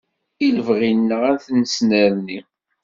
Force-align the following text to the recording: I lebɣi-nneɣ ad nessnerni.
I 0.45 0.47
lebɣi-nneɣ 0.55 1.21
ad 1.31 1.41
nessnerni. 1.59 2.39